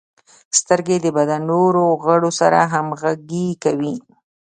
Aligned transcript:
•سترګې 0.59 0.97
د 1.01 1.07
بدن 1.17 1.41
نورو 1.51 1.83
غړو 2.03 2.31
سره 2.39 2.59
همغږي 2.73 3.47
کوي. 3.63 3.95